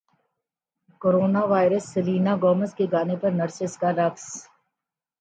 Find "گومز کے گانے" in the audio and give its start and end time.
2.41-3.15